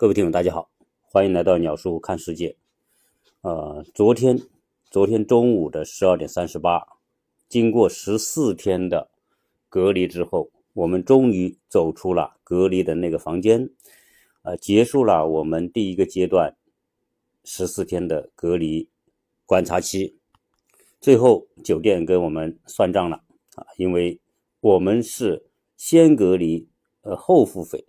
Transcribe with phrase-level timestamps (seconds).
[0.00, 0.70] 各位听友，大家好，
[1.02, 2.56] 欢迎来到鸟叔看世界。
[3.40, 4.38] 呃，昨天，
[4.92, 6.86] 昨天中午的十二点三十八，
[7.48, 9.10] 经过十四天的
[9.68, 13.70] 隔离之后，我们终于走出了隔离的那个房间，
[14.42, 16.56] 呃，结束了我们第一个阶段
[17.42, 18.88] 十四天的隔离
[19.46, 20.16] 观察期。
[21.00, 23.24] 最后，酒店跟我们算账了
[23.56, 24.20] 啊，因为
[24.60, 25.46] 我们是
[25.76, 26.68] 先隔离，
[27.02, 27.84] 呃，后付费。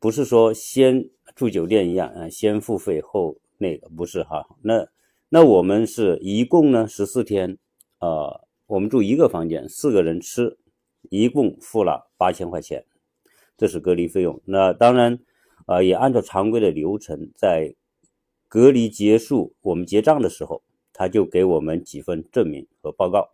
[0.00, 4.44] 不是说先住酒店一样啊，先付费后那个不是哈。
[4.62, 4.88] 那
[5.28, 7.58] 那我们是一共呢十四天，
[8.00, 10.58] 呃，我们住一个房间，四个人吃，
[11.10, 12.84] 一共付了八千块钱，
[13.56, 14.40] 这是隔离费用。
[14.46, 15.20] 那当然，
[15.66, 17.76] 啊，也按照常规的流程，在
[18.48, 23.30] 隔离结束我们结账的时候，他就给我们几份证明和报告。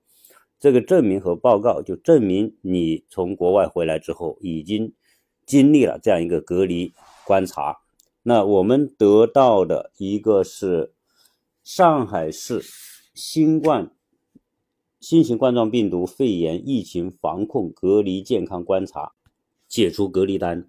[0.61, 4.93] 这个证明和报告就证明你从国外回来之后已经。
[5.47, 6.93] 经历了这样一个隔离
[7.27, 7.79] 观察，
[8.23, 10.93] 那我们得到的一个是
[11.63, 12.63] 上海市
[13.15, 13.91] 新冠
[15.01, 19.13] 新型冠状病毒肺炎疫情防控隔离健康观察
[19.69, 20.69] 解除隔离单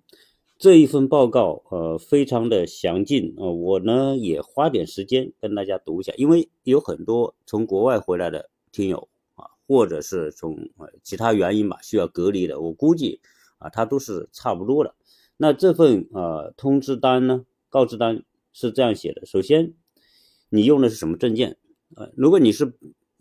[0.58, 10.70] 这一份报告，呃，非常的详尽呃，我呢也花点时间跟大家读一下，因为有很多从国外回来的听友啊，或者是从
[11.04, 13.22] 其他原因吧需要隔离的，我估计。
[13.66, 14.94] 啊，它都是差不多的。
[15.38, 19.74] 那这份呃通知单呢，告知单是这样写的：首先，
[20.50, 21.58] 你用的是什么证件？
[21.96, 22.72] 啊，如果你是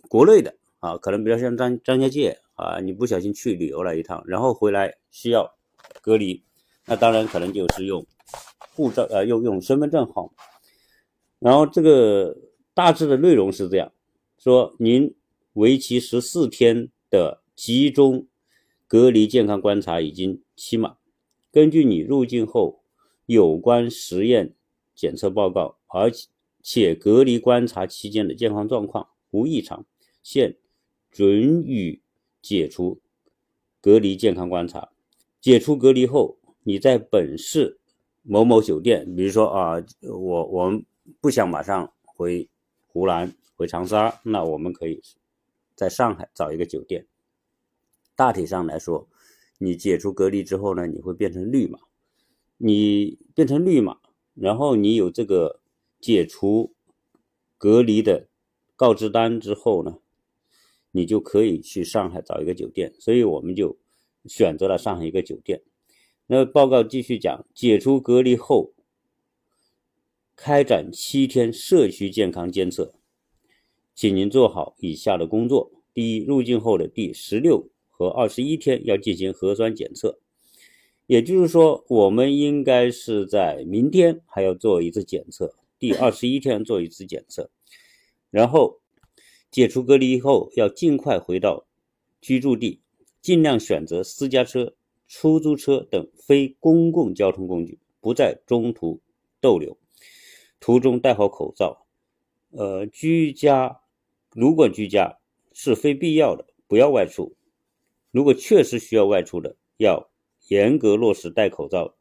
[0.09, 5.57] 国内的啊，可能比较像张张家界啊，你不小心去旅游了一趟，然后回来需要
[6.03, 6.45] 隔离，
[6.87, 8.07] 那当然可能就是用
[8.75, 10.31] 护照呃，用用身份证号。
[11.39, 12.37] 然后这个
[12.75, 13.91] 大致的内容是这样
[14.37, 15.15] 说：您
[15.55, 18.27] 为期十四天的集中。
[18.87, 20.97] 隔离健康观察已经期满，
[21.51, 22.83] 根据你入境后
[23.27, 24.55] 有关实验
[24.95, 26.13] 检测报告，而
[26.63, 29.85] 且隔离观察期间的健康状况无异常，
[30.23, 30.57] 现
[31.11, 32.03] 准予
[32.41, 33.01] 解除
[33.81, 34.91] 隔离健康观察。
[35.41, 37.79] 解除隔离后，你在本市
[38.23, 40.85] 某某酒店，比如说啊，我我们
[41.21, 42.49] 不想马上回
[42.87, 45.03] 湖南回长沙，那我们可以
[45.75, 47.07] 在上海找一个酒店。
[48.17, 49.09] 大体上来说，
[49.59, 51.79] 你解除隔离之后呢，你会变成绿码。
[52.57, 53.99] 你变成绿码，
[54.35, 55.61] 然后你有这个
[56.01, 56.73] 解除
[57.59, 58.29] 隔离的
[58.77, 59.99] 告知单之后呢，
[60.93, 62.95] 你就可以去上海找一个酒店。
[63.01, 63.77] 所以我们就
[64.27, 65.63] 选择了上海一个酒店。
[66.29, 68.73] 那报告继续讲，解除隔离后，
[70.37, 72.95] 开展七天社区健康监测，
[73.95, 77.69] 请您做好以下的工作：第一，入境后的第十六。
[77.97, 80.19] 和二十一天要进行核酸检测，
[81.07, 87.49] 也就是说，我们应该是在明天还要做一次检测，第二十一天做一次检测，
[88.31, 88.81] 然后
[89.49, 91.67] 解除隔离以后要尽快回到
[92.21, 92.81] 居住地，
[93.23, 94.75] 尽量选择私家车、
[95.07, 99.01] 出租车等非公共交通工具，不在中途
[99.41, 99.79] 逗留，
[100.59, 101.87] 途中戴好口罩。
[102.51, 103.81] 呃，居家
[104.33, 105.19] 如果居家
[105.53, 107.37] 是非必要的，不要外出。
[108.15, 110.09] 如果确实需要外出的，要
[110.47, 111.97] 严格落实戴口罩，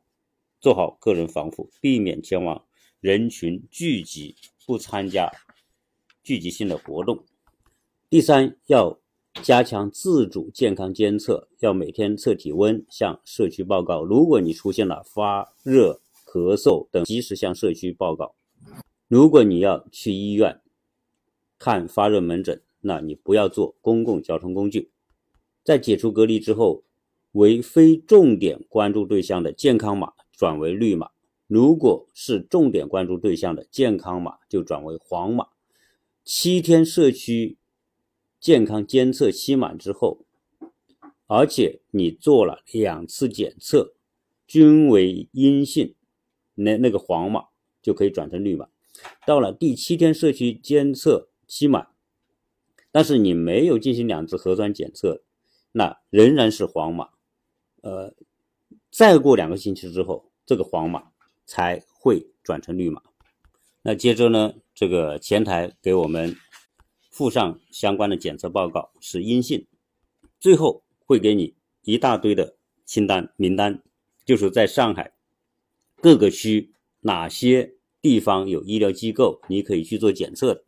[0.60, 2.64] 做好个人防护，避免前往
[3.00, 4.36] 人群聚集，
[4.68, 5.32] 不参加
[6.22, 7.26] 聚集性的活动。
[8.12, 9.00] 第三，要
[9.42, 14.04] 加强自主健康监测，要每天测体温，向社区报告。
[14.04, 18.36] 如果你出现了发热、咳嗽等，及时向社区报告。
[19.08, 20.62] 如果你要去医院
[21.58, 24.92] 看发热门诊，那你不要坐公共交通工具。
[25.64, 26.84] 在解除隔离之后，
[27.32, 31.08] 为非重点关注对象的健康码转为绿码；
[31.48, 35.48] 如果是重点关注对象的健康码，就转为黄码。
[36.26, 37.58] 七天社区
[38.40, 40.26] 健康监测期满之后，
[41.28, 43.96] 而且你做了两次检测
[44.46, 45.96] 均为阴性，
[46.56, 47.46] 那那个黄码
[47.82, 48.68] 就可以转成绿码。
[49.26, 51.88] 到了第七天社区监测期满，
[52.92, 55.24] 但是你没有进行两次核酸检测。
[55.76, 57.10] 那仍然是黄码，
[57.82, 58.14] 呃，
[58.92, 61.12] 再过两个星期之后，这个黄码
[61.48, 63.02] 才会转成绿码。
[63.82, 66.38] 那接着呢，这个前台给我们
[67.10, 69.66] 附上相关的检测报告是阴性，
[70.40, 72.56] 最后会给你一大堆的
[72.86, 73.82] 清单名单，
[74.24, 75.16] 就是在上海
[75.96, 80.64] 各个区哪些地方有医疗机构，你可以去做检测的。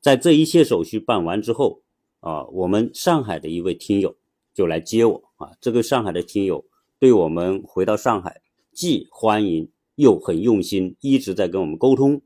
[0.00, 1.82] 在这一切手续办完之后。
[2.20, 4.16] 啊，我们上海的一位听友
[4.54, 5.52] 就来接我啊。
[5.60, 6.64] 这个上海的听友
[6.98, 8.40] 对我们回到上海
[8.72, 12.20] 既欢迎又很用心，一直在跟我们沟通，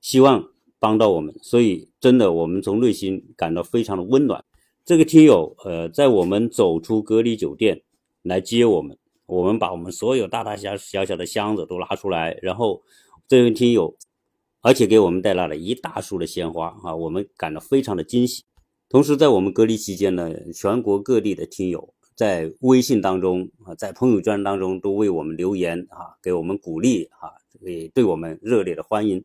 [0.00, 1.34] 希望帮到我们。
[1.42, 4.44] 所以真的，我们从内心感到非常的温暖。
[4.84, 7.82] 这个听友，呃，在我们走出隔离酒店
[8.22, 8.96] 来接我们，
[9.26, 12.82] 我们把我们所有大大小小小的箱子都拿出来，然后
[13.26, 13.96] 这位听友，
[14.60, 18.44] 而且给我们带来了一大束的鲜花啊，我们感到非常的惊喜。
[18.88, 29.24] 同时，在我们隔离期间呢，全国各地的听友在微信当中啊，在朋友圈当中都为我们留言啊，给我们鼓励啊，也对我们热烈的欢迎。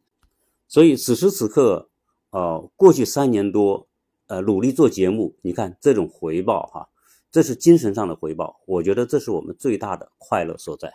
[0.67, 1.89] 所以此时此刻，
[2.31, 3.87] 呃，过去三年多，
[4.25, 6.89] 呃，努力做节目，你看这种回报哈，
[7.31, 10.91] 这是精神上的回报，我觉得这是我们最大的快乐所在。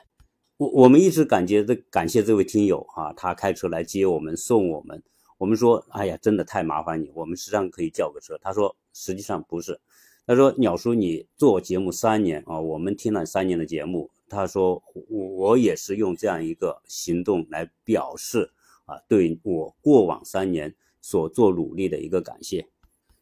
[0.56, 5.02] 我我们一直感觉这感谢这位听友哈，他开车来接我们，送我们。
[5.38, 7.10] 我们说，哎呀，真的太麻烦你。
[7.14, 8.38] 我们实际上可以叫个车。
[8.40, 9.78] 他说，实际上不是。
[10.26, 14.10] 他说，鸟叔，你做节目三年啊，我们听了三年的节目。
[14.28, 18.50] 他说，我我也是用这样一个行动来表示
[18.86, 22.66] 啊，对我过往三年所做努力的一个感谢。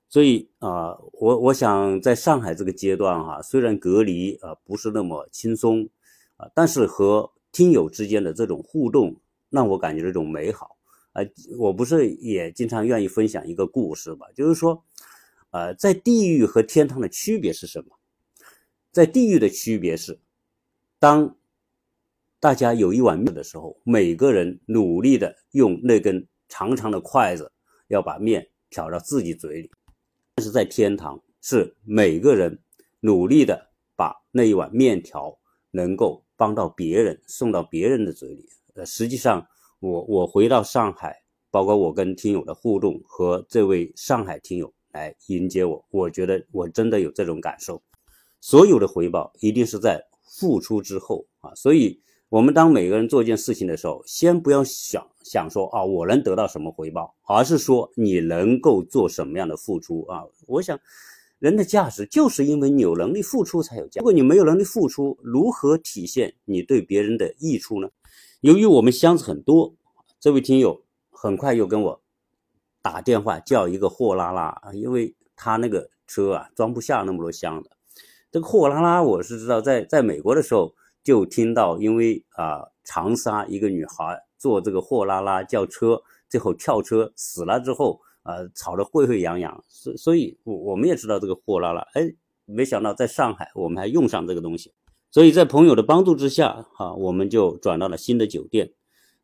[0.09, 5.89] 所以啊，我我想在上海这个阶段哈，虽然隔离啊不是那么轻松
[6.37, 9.17] 啊，但是和听友之间的这种互动，
[9.51, 10.74] 让我感觉这种美好。
[11.15, 11.23] 啊，
[11.59, 14.27] 我不是也经常愿意分享一个故事吧？
[14.35, 14.85] 就是说，
[15.51, 17.97] 呃，在地狱和天堂的区别是什么？
[18.91, 20.19] 在地狱的区别是，
[20.99, 21.37] 当
[22.41, 27.53] 大家有一碗面的时候，每个人努力的用那根长长的筷子
[27.87, 29.71] 要把面挑到自己嘴里；
[30.35, 32.59] 但是在天堂，是每个人
[32.99, 35.39] 努力的把那一碗面条
[35.71, 38.49] 能够帮到别人，送到别人的嘴里。
[38.75, 39.47] 呃，实际上。
[39.85, 41.15] 我我回到上海，
[41.51, 47.83] 包括我跟听友的互动和这位上海听友来迎接我，我觉得我真的有这种感受。
[48.41, 52.01] 所有的回报一定是在付出之后啊，所以
[52.31, 60.25] 我们当每个人做一件事情的时候，先不要想想说啊我能得到什么回报，而是说你能够做什么样的付出啊。
[60.47, 60.81] 我想
[61.39, 67.91] 人的价值就是因为你有能力付出才有价，如果你没有能力付出，如何体现你对别人的益处呢？
[68.45, 69.75] 由于我们箱子很多，
[70.21, 72.03] 这位听友很快又跟我
[72.83, 77.71] 打电话叫一个货拉拉，因为他那个车啊装不下那么多箱子。
[78.31, 92.15] 这个货拉拉我是知道，在在美国的时候就听到，因为啊长沙一个女孩坐这个货拉拉叫车，最后跳车死了之后啊吵得沸沸扬扬，所所以，我我们也知道这个货拉拉，哎，
[92.45, 94.75] 没想到在上海我们还用上这个东西。
[95.15, 98.73] 所以在朋友的帮助之下，哈，我们就转到了新的酒店，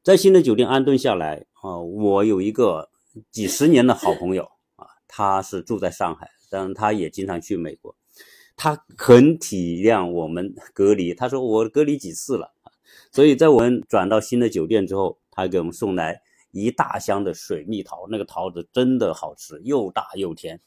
[0.04, 1.80] 在新的酒店安顿下来啊。
[1.80, 2.90] 我有一个
[3.32, 4.44] 几十年的好朋友
[4.76, 7.96] 啊，他是住在上海，但他也经常去美国，
[8.54, 11.12] 他很体谅我们隔离。
[11.12, 12.52] 他说我隔离几次了，
[13.10, 16.22] 所以在我们转到新的酒店之后，他给我们送来
[16.52, 20.60] 一大箱的水蜜桃，那个桃子真的好吃，又大又甜。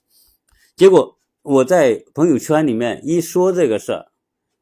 [0.75, 4.09] 结果我在朋友圈里面一说这个事儿。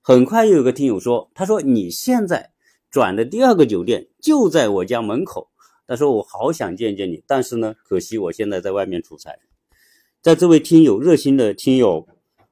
[0.03, 2.51] 很快又有个听友说：“他说你现在
[2.89, 5.50] 转的第二个酒店就在我家门口。
[5.86, 9.31] 他说我好想见见你，但是呢，可惜我现在在外面出差。”
[10.24, 12.07] 在这位听友热心的听友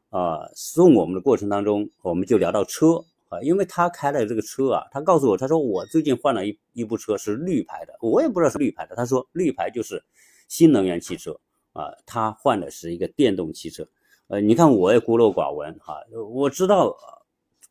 [0.10, 8.96] 啊送我们的过程当中，我们就聊到车啊，因为他开的这个车啊，他告诉我，他说我最近换了一一部车是绿牌的，我也不知道是绿牌的。
[8.96, 10.04] 他说绿牌就是
[10.48, 11.40] 新能源汽车
[11.74, 13.88] 啊，他换的是一个电动汽车。
[14.28, 15.96] 呃，你看我也孤陋寡闻哈，
[16.32, 16.96] 我知道。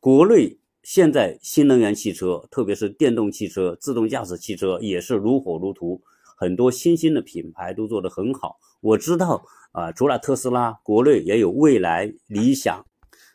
[0.01, 6.01] 国内现在新能源汽车，特别是电动汽车、自动驾驶汽车，也是如火如荼，
[6.37, 8.61] 很多新兴的品牌都做得很好。
[8.81, 12.87] 我知道啊，除了特斯拉，国内也有蔚来、理想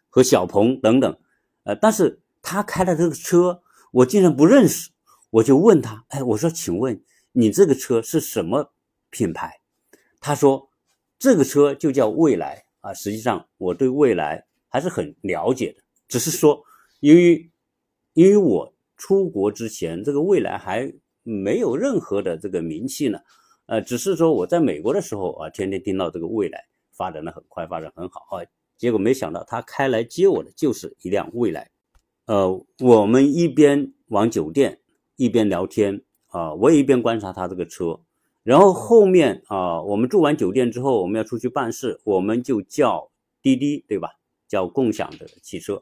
[0.10, 1.17] 和小鹏等等。
[1.63, 4.91] 呃，但是他开的这个车，我竟然不认识。
[5.32, 7.03] 我就问他，哎，我说，请问
[7.34, 8.72] 你这个车是什么
[9.10, 9.60] 品牌？
[10.22, 10.70] 他说，
[11.20, 12.93] 这个车就叫蔚来啊。
[12.93, 15.82] 实际上，我对蔚来还是很了解的。
[16.07, 16.63] 只是说，
[17.00, 17.50] 因为
[18.13, 20.93] 因为我出国之前，这个未来还
[21.24, 23.19] 没有任何的这个名气呢，
[23.65, 28.45] 呃，只是说我在美国的时候啊，天天听到这个未来发展的很快，发展很好啊，
[28.77, 31.72] 结果没想到他开来接我的就是一辆未来，
[32.25, 34.79] 呃，我们一边往酒店
[35.15, 38.00] 一边聊天啊，我也一边观察他这个车，
[38.43, 44.10] 然后后面啊，我们住完酒店之后，我们要出去办事，我们就叫滴滴，对吧？
[44.53, 45.81] 叫共享的汽车。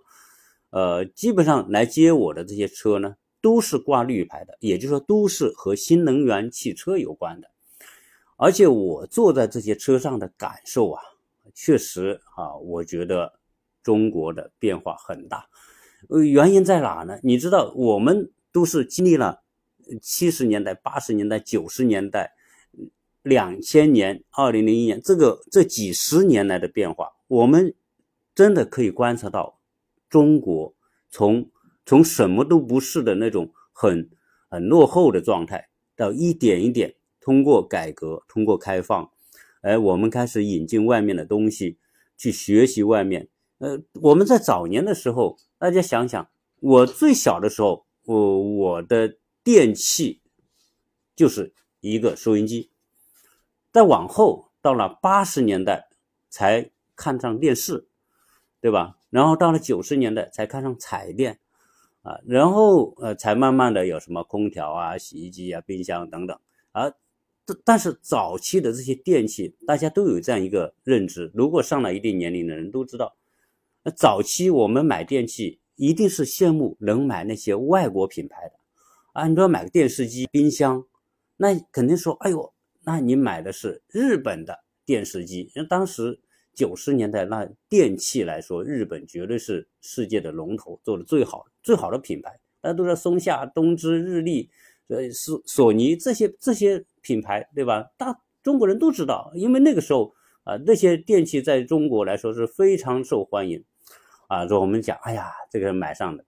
[0.70, 7.52] 呃，基本上来接我的这些车呢，都是挂绿牌的，也就是说，都是和新能源汽车有关的。
[8.38, 11.04] 而且我坐在这些车上的感受啊，
[11.54, 13.34] 确实啊，我觉得
[13.84, 15.50] 中国的变化很大。
[16.10, 17.20] 呃，原因在哪呢？
[17.22, 19.44] 你知道，我们都是经历了
[20.02, 22.32] 七十年代、八十年代、九十年代、
[23.24, 27.76] 两千年、二零零一年，这个这几十年来的变化，我们
[28.42, 29.60] 真的可以观察到，
[30.10, 30.74] 中国
[31.12, 31.52] 从
[31.86, 34.10] 从什么都不是的那种很
[34.50, 39.12] 很落后的状态，到一点一点通过改革、通过开放，
[39.62, 41.78] 哎，我们开始引进外面的东西，
[42.18, 43.30] 去学习外面。
[43.60, 46.28] 呃，我们在早年的时候，大家想想，
[46.62, 50.20] 我最小的时候，我我的电器
[51.16, 52.72] 就是一个收音机。
[53.72, 55.90] 再往后，到了八十年代
[56.28, 57.88] 才看上电视，
[58.62, 58.98] 对吧？
[59.10, 61.40] 然后到了九十年代才看上彩电，
[62.04, 66.40] 啊，然后呃，才慢慢的有什么空调啊、洗衣机啊、冰箱等等。
[66.72, 66.94] 啊，
[67.66, 73.18] 但是早期的这些电器，大家都有这样一个认知：如果上了一定年龄的人都知道。
[73.84, 78.54] 那早期我们买电器，一定是羡慕能买那些外国品牌的，
[79.14, 80.86] 啊，你说买个电视机、冰箱，
[81.38, 82.54] 那肯定说，哎呦，
[82.84, 85.52] 那你买的是日本的电视机。
[85.56, 86.20] 那当时
[86.54, 92.40] 九十年代那电器来说，日本绝对是世界的龙头，做的最好、最好的品牌。
[92.62, 94.50] 大家都知道松下、东芝、日立，
[94.88, 97.92] 呃，索索尼这些这些品牌，对吧？
[97.98, 103.64] 大中国人都知道，因为那个时候啊，那些电器在中国来说是非常受欢迎。
[104.28, 106.24] 啊，说我们讲，哎呀，这个买上的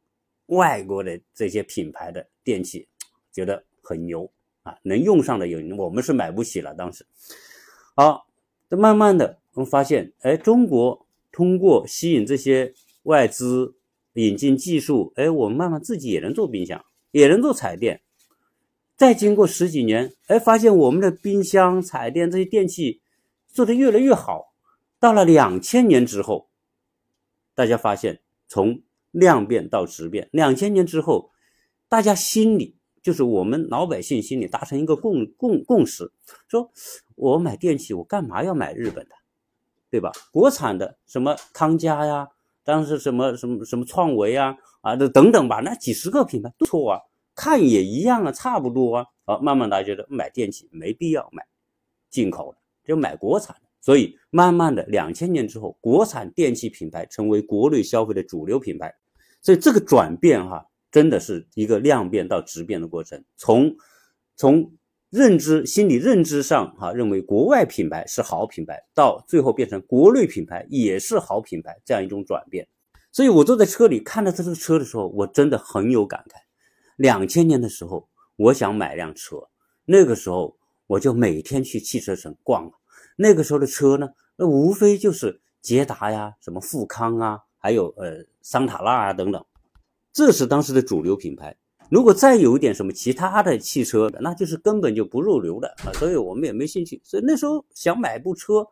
[0.48, 2.88] 外国的这些品牌的电器，
[3.32, 4.30] 觉得很牛
[4.64, 6.74] 啊，能用上的有，我们是买不起了。
[6.74, 7.06] 当时，
[7.96, 8.28] 好，
[8.70, 13.76] 这慢慢的我们发现，哎，中国通过吸引这些外资，
[14.14, 18.02] 引进技术，哎，我们慢慢自己也能做冰箱，也能做彩电。
[18.96, 23.02] 再经过十几年，哎，发现我们的冰箱、彩电这些电器
[23.48, 24.54] 做得越来越好。
[25.00, 26.50] 到了两千年之后。
[27.56, 28.82] 大家发现，从
[29.12, 31.30] 量变到质变，两千年之后，
[31.88, 36.12] 大家心里就是我们老百姓心里达成一个共共共识，
[36.48, 36.72] 说
[37.14, 39.14] 我买电器，我干嘛要买日本的，
[39.94, 40.12] 对吧？
[40.32, 42.28] 国产的什么康佳呀，
[42.64, 47.00] 当时什么什么什么创维啊，啊，这等等吧，那几十个品牌都错啊，
[47.36, 49.06] 看也一样啊，差不多啊。
[49.24, 51.46] 好，慢慢大家觉得买电器没必要买
[52.10, 53.62] 进口的，就买国产的。
[53.82, 58.92] 所以，慢慢的，两千年之后，国产电器品牌成为国内消费的主流品牌。
[59.44, 63.24] 所以，这个转变哈，真的是一个量变到质变的过程。
[63.38, 63.76] 从
[64.36, 64.74] 从
[65.14, 72.68] 认知、心理认知上哈，认为国外品牌是好品牌，到最后变成国内品牌也是好品牌，这样一种转变。
[73.12, 76.38] 所以我坐在车里看到这个车的时候，我真的很有感慨。
[76.96, 79.38] 两千年的时候，我想买辆车，
[79.86, 82.72] 那个时候我就每天去汽车城逛。
[83.16, 89.46] 那个时候的车呢，那无非就是捷达呀、什么富康啊，还有呃桑塔纳啊等等，
[90.12, 91.56] 这是当时的主流品牌。
[91.90, 97.02] 如果再有一点什么其他的汽车，那就是根本就不入流的啊，所以我们也没兴趣。
[97.04, 98.68] 所以那时候想买部车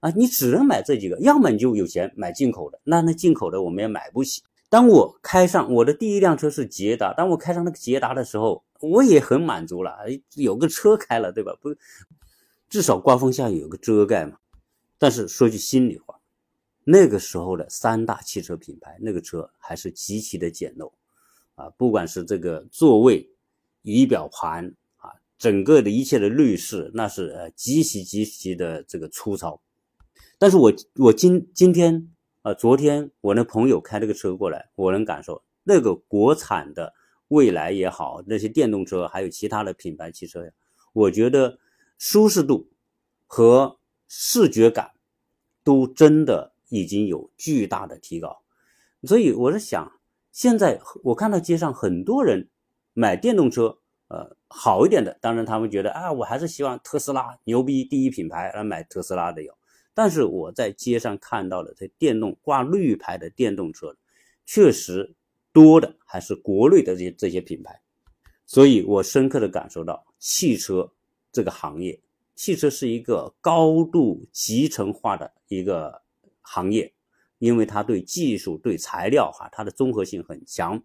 [0.00, 4.42] 啊，你只能买这几个，要么你就有钱买进口的，那那进口的我们也买不起。
[4.68, 9.98] 当我开上我的第一辆车是捷达，当我开上那个捷达的时候，我也很满足了，
[10.34, 11.56] 有个车开了，对吧？
[11.60, 11.74] 不。
[12.70, 14.38] 至少刮风下雨有个遮盖嘛，
[14.96, 16.18] 但是说句心里话，
[16.84, 20.90] 那个时候的三大汽车品牌，那个车还是极其的简陋，
[21.54, 23.30] 啊，不管是这个座位、
[23.82, 29.60] 仪表盘啊，整个的一切的内饰，那是呃极其极其的这个粗糙。
[30.38, 32.10] 但是我我今今天
[32.42, 36.92] 啊，昨天我那朋友开这个车过来，我能感受那个国产的
[37.28, 40.50] 蔚来也好，那些电动车还有其他的品牌汽车呀，
[40.92, 41.58] 我觉得。
[41.98, 42.68] 舒适度
[43.28, 43.78] 和
[44.08, 44.90] 视觉感
[45.62, 48.42] 都真的已经有巨大的提高，
[49.04, 50.00] 所以我在想，
[50.32, 52.48] 现在我看到街上很多人
[52.94, 59.56] 买电动车，呃，好一点的，当然他们觉得啊，我还是希望特斯拉牛逼，第一品牌来买特斯拉的有。
[59.94, 63.94] 但是我在街上看到的这电动挂绿牌的电动车，
[64.44, 65.14] 确实
[65.52, 67.80] 多的还是国内的这些这些品牌，
[68.46, 70.90] 所以我深刻的感受到汽车。
[71.34, 71.98] 这个行业，
[72.34, 76.02] 汽车是一个高度集成化的一个
[76.42, 76.92] 行业，
[77.42, 80.80] 因为它对技术、对材料哈，它的综合性很强。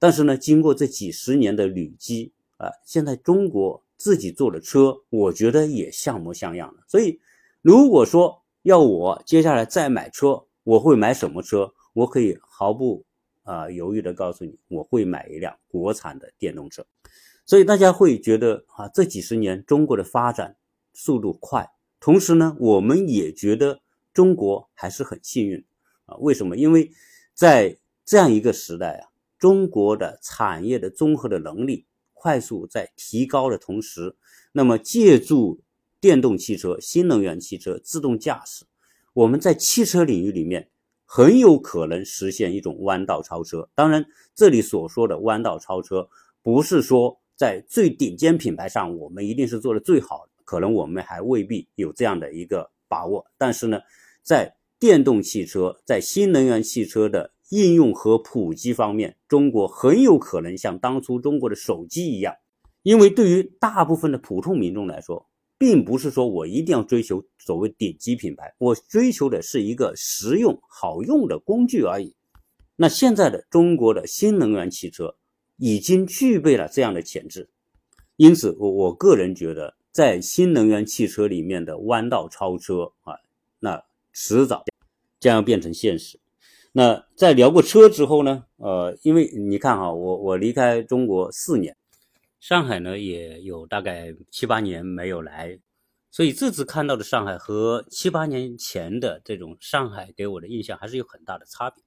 [0.00, 6.82] 但是呢，经过这几十年的累积啊，现在中国自己做的车，我觉得也像模像样的。
[6.88, 7.20] 所以，
[7.62, 11.72] 如果说要我接下来再买车，我会买什么车？
[11.92, 13.04] 我可以毫不
[13.44, 16.84] 啊犹豫的告诉你，我会买一辆国产的电动车。
[17.46, 20.56] 所以大家会觉得啊，这几十年中国的发展
[20.92, 23.80] 速度快，同时呢，我们也觉得
[24.12, 25.64] 中国还是很幸运
[26.06, 26.16] 啊。
[26.18, 26.56] 为什么？
[26.56, 26.90] 因为
[27.34, 29.08] 在这样一个时代啊，
[29.38, 34.16] 中国的产业的综合的能力、快速在提高的同时，
[34.52, 35.60] 那么借助
[36.00, 38.64] 电动汽车、新能源汽车、自动驾驶，
[39.12, 40.70] 我们在汽车领域里面
[41.04, 43.68] 很有可能实现一种弯道超车。
[43.74, 46.08] 当然，这里所说的弯道超车，
[46.42, 53.26] 不是说在最顶尖品牌上我们一定是做的最好，可能我们还未必有这样的一个把握。
[53.36, 53.80] 但是呢，
[54.22, 62.34] 在电动汽车、在新能源汽车的应用和普及方面，中国很有可能像当初中国的手机一样，
[62.82, 72.14] 因为对于大部分的普通民众来说，并不是说我一定要追求所谓顶级品牌，我追求的是一个实用好用的工具而已。
[72.76, 75.16] 那现在的中国的新能源汽车
[75.56, 77.48] 已经具备了这样的潜质，
[78.16, 83.14] 因此我我个人觉得，在新能源汽车里面的弯道超车啊，
[84.18, 84.64] 迟早
[85.20, 86.18] 将要变成现实。
[86.72, 88.46] 那在聊过车之后呢？
[88.56, 91.76] 呃，因为你看哈，我我离开中国四年，
[92.40, 95.58] 上海呢也有大概七八年没有来，
[96.10, 101.84] 所以这次看到的上海和七八年前的这种上海给我的印象还是有很大的差别。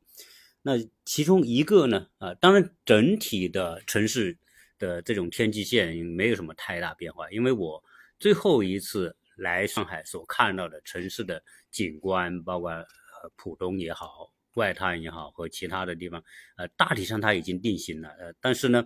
[0.61, 0.73] 那
[1.05, 4.37] 其中一个呢，啊，当然整体的城市
[4.77, 7.83] 的这种天际线没有什么太大变化，因为我
[8.19, 11.41] 最后一次来上海所看到的城市的
[11.71, 12.85] 景观，包括呃
[13.35, 14.31] 浦东也好。
[14.55, 16.21] 外滩也好，和其他的地方，
[16.57, 18.85] 呃，大体上它已经定型了，呃，但是呢，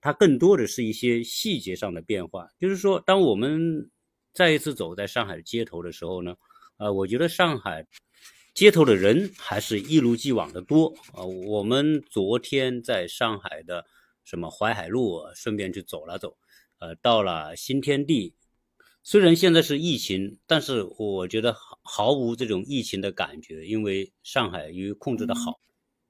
[0.00, 2.48] 它更多的是一些细节上的变化。
[2.58, 3.88] 就是说，当我们
[4.32, 6.34] 再一次走在上海的街头的时候呢，
[6.78, 7.86] 呃，我觉得上海
[8.52, 11.22] 街头的人还是一如既往的多啊。
[11.22, 13.84] 我们昨天在上海的
[14.24, 16.36] 什么淮海路，顺便去走了走，
[16.80, 18.34] 呃，到了新天地。
[19.04, 25.58] 虽然现在是疫情，但是我觉得毫毫无这种疫情的感觉，因为上海由于控制的好，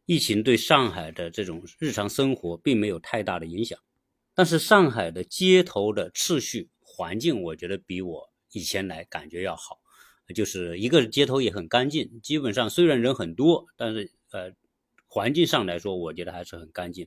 [0.04, 3.78] 疫情对上海的这种日常生活并没有太大的影响。
[4.34, 9.78] 但是上海的街头的秩序环境，我觉得比我以前来感觉要好，
[10.34, 14.52] 就是一个街头也很干净，基本上虽然人很多，但是呃，
[15.06, 17.06] 环境上来说，我觉得还是很干净。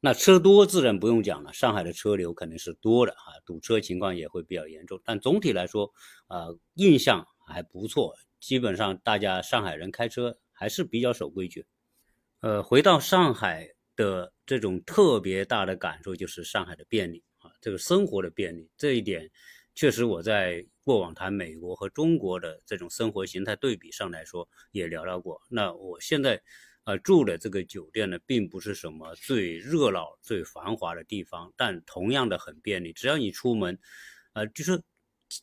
[0.00, 5.00] 那车多自然不用讲了，上海的车流肯定是多的啊，堵车情况也会比较严重。
[5.04, 5.92] 但总体来说，
[6.28, 8.14] 啊，印象还不错。
[8.38, 11.66] 基本上大家上海人开车还是比较守规矩。
[12.40, 19.28] 呃，回到上海的这种特别大的感受就是上海的便利啊，这个生活的便利这一点，
[19.74, 25.40] 确实我在过往谈美国和中国的这种生活形态对比上来说也聊到过。
[25.50, 26.40] 那我现在。
[26.88, 32.94] 呃，住的这个酒店呢，并不是什么最热闹、最繁华的地方，但同样的很便利。
[32.94, 33.78] 只要你出门，
[34.32, 34.82] 呃，就是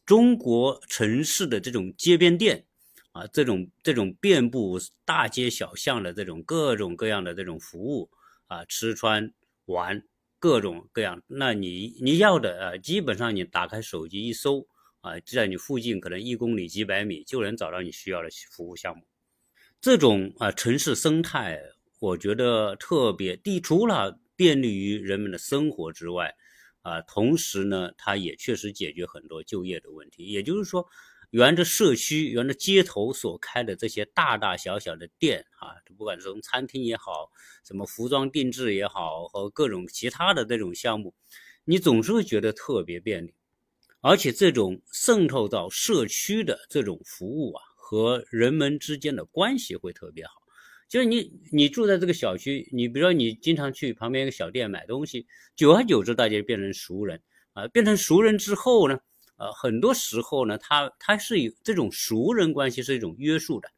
[0.08, 2.66] 中国城市的这种街边店
[3.12, 8.10] 啊，这种这种遍布大街小巷的这种各种各样的这种服务
[8.48, 9.32] 啊，吃穿
[9.66, 10.04] 玩
[10.40, 14.68] 各种各样，那你你要的啊，基本上你打开手机一搜
[15.02, 19.06] 啊，在你附近可能一公里几百米就能找到你需要的服务项目。
[19.86, 21.62] 这种啊城市生态，
[22.00, 26.34] 我觉得特别地除了便利于人们的生活之外，
[26.82, 30.24] 啊，同时呢，它也确实解决很多就业的问题。
[30.24, 30.88] 也就是说，
[31.30, 37.30] 沿着社区、沿着街头所开的这些大大小小的店啊，不管是从餐厅也好，
[37.64, 41.14] 什么服装定制也好，和各种其他的这种项目，
[41.64, 43.36] 你总是会觉得特别便利，
[44.02, 47.62] 而且这种渗透到社区的这种服务啊。
[47.88, 50.32] 和人们之间的关系会特别好，
[50.90, 57.22] 就是你你住在这个小区，你比如说你经常去旁边一个小店买东西，久而久之大家就变成熟人
[57.54, 58.98] 啊，变成熟人之后呢，
[59.38, 63.70] 呃，很多时候呢，他他是有这种熟人关系是一种约束的，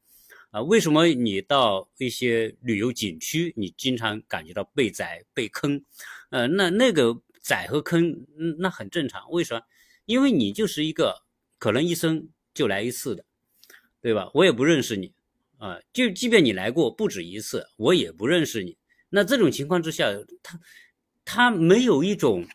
[0.52, 5.84] 啊，为什么你到一些旅游景区，你经常感觉到被宰被坑，
[6.30, 8.26] 呃，那那个宰和坑，
[8.58, 9.62] 那很正常，为什么？
[10.06, 11.24] 因为你就是一个
[11.60, 13.26] 可能一生就来一次的。
[14.02, 14.30] 对吧？
[14.34, 15.14] 我也不认识你，
[15.58, 18.78] 啊，就即便你来过不止一次，我也不认识你。
[19.10, 20.12] 那这种情况之下，
[20.44, 20.60] 他
[21.26, 22.46] 他没有一种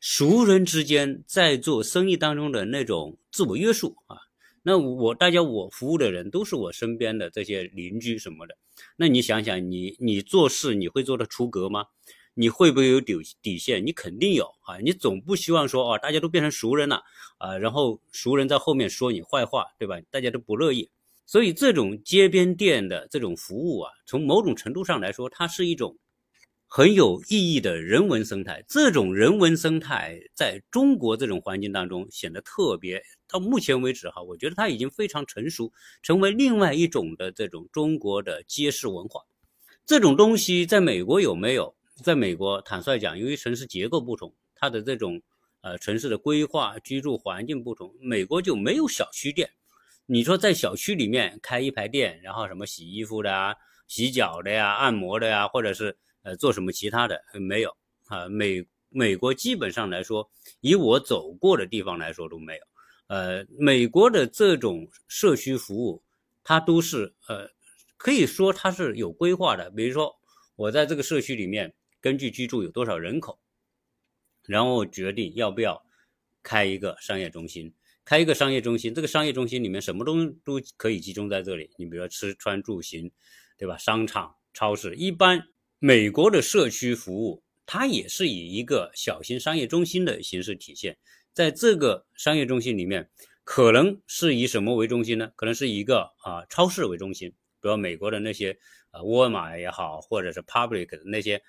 [0.00, 4.18] 熟人之间在做生意当中的那种自我约束啊。
[4.62, 8.56] 那我大家我服务的人都是我身边的这些邻居什么的。
[8.96, 11.86] 那你想想，你你做事你会做得出格吗？
[12.34, 13.86] 你会不会有底底线？
[13.86, 14.78] 你肯定有啊！
[14.82, 17.00] 你总不希望说哦，大家都变成熟人了
[17.38, 20.00] 啊，然后熟人在后面说你坏话，对吧？
[20.10, 20.90] 大家都不乐意。
[21.26, 25.96] 所以这种街边店的这种服务啊，从某种程度上来说，它是一种
[26.66, 28.64] 很有意义的人文生态。
[28.68, 33.00] 这种人文生态在中国这种环境当中显得特别。
[33.28, 39.20] 到目前为止哈，我觉得它已经非常成熟，成为另外一种的这种中国的街市文化。
[39.86, 41.76] 这种东西在美国有没有？
[42.02, 45.22] 在美国，坦率讲，由于城市结构不同，它的这种
[45.60, 49.50] 呃城市的规划、居住环境不同，美国就没有小区店。
[50.06, 53.54] 你说在小区里面开一排店，然后什么洗衣服的啊、
[53.86, 57.74] 洗脚的呀、按摩的呀，或者是呃做什么其他的，没有
[58.08, 58.28] 啊。
[58.28, 60.28] 美美国基本上来说，
[60.60, 62.62] 以我走过的地方来说都没有。
[63.06, 66.02] 呃，美国的这种社区服务，
[66.42, 67.48] 它都是呃
[67.96, 69.70] 可以说它是有规划的。
[69.70, 70.16] 比如说
[70.56, 71.72] 我在这个社区里面，
[72.04, 73.40] 根据居住有多少人口，
[74.42, 75.86] 然后决定要不要
[76.42, 77.72] 开一个商业中心。
[78.04, 81.70] 开一个商业中心，这个商业中心里面什么东都可以集中在这里。
[81.78, 83.10] 你比如说吃穿住行，
[83.56, 83.78] 对吧？
[83.78, 90.98] 商场、超市，一般美国的社区服务，它也是以一个小型商业中心的形式体现。
[91.32, 93.08] 在这个商业中心里面，
[93.44, 95.32] 可能是以什么为中心呢？
[95.36, 97.30] 可能是一个啊超市为中心，
[97.62, 98.58] 比如美国的那些
[98.90, 101.42] 啊沃尔玛也好，或者是 Public 那些，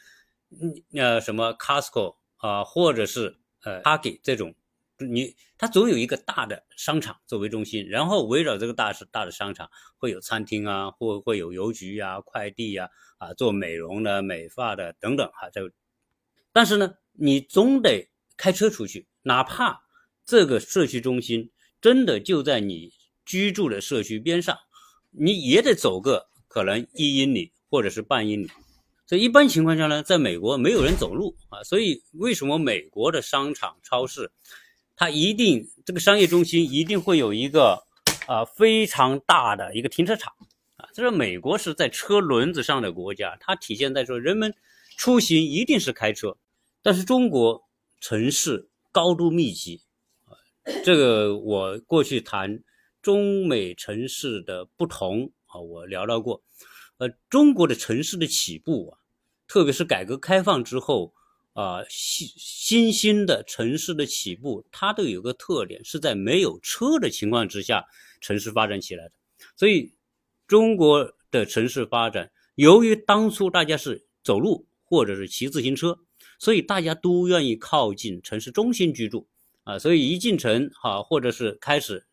[0.52, 4.56] 嗯呃什么 Costco 啊，或者是呃 Target 这种。
[4.98, 15.50] 你它总有一个大的商场作为中心，然后围绕这个大是大的商场会有餐厅啊，或会有邮局啊、快递呀、啊做美容的、美发的等等哈。
[15.52, 15.70] 这，
[16.54, 19.82] 但是呢，你总得开车出去，哪怕
[20.24, 22.94] 这个社区中心真的就在你
[23.26, 24.58] 居住的社区边上，
[25.12, 28.50] 你也得走个可能一英里或者是半英里。
[29.08, 34.32] 所以一般情况下呢，在美国没有人走路啊，所以为什么美国的商场、超市？
[34.96, 37.86] 它一定这个商业中心一定会有一个
[38.28, 40.34] 啊非常大的一个停车场
[40.78, 44.56] 啊，这是美国是在车轮子上的国家，它体现在说人们
[44.96, 46.38] 出行一定是开车，
[46.82, 47.64] 但是中国
[48.00, 49.82] 城市高度密集
[50.24, 50.34] 啊，
[50.86, 52.64] 这个我过去谈
[53.02, 56.42] 中美城市的不同啊，我聊到过，
[56.98, 59.00] 呃，中国的城市的起步啊，
[59.48, 61.14] 特别是改革开放之后。
[61.54, 67.86] 啊，新新兴的城市的起步，它都有个特点，是在没有车的情况之下，
[68.20, 69.12] 城市发展起来的。
[69.56, 69.94] 所以，
[70.48, 75.98] 中国的城市发展，由于当初大家是走路或者是骑自行车，
[76.40, 79.26] 所以大家都愿意靠近城市中心居住
[79.64, 79.80] 啊。
[79.80, 82.06] 所以一进城，哈，或者是开始，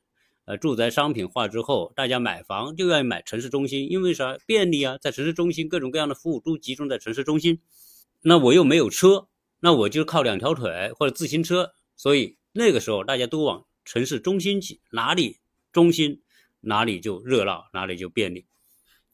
[0.44, 4.36] 呃，住宅商品化之后，大家买房就愿意买城市中心，因为啥？
[4.46, 7.60] 便利啊，在城市中心，各种各样的服务都集中在城市中心。
[8.22, 9.28] 那我又没有车。
[9.64, 15.38] 那我就靠两条腿或者自行车，所以那个时候大家都往城市中心挤，哪里
[15.70, 16.20] 中心
[16.62, 18.48] 哪里就热闹，哪里就便利。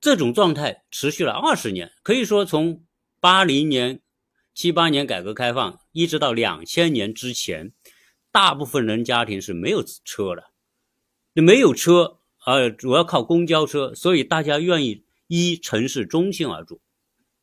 [0.00, 2.82] 这种状态持续了二十年，可以说从
[3.20, 4.00] 八零年、
[4.54, 7.74] 七八年改革开放一直到两千年之前，
[8.32, 10.44] 大部分人家庭是没有车的，
[11.42, 16.80] 没有车，呃，主要靠公交车，所以大家愿意依城市中心而住。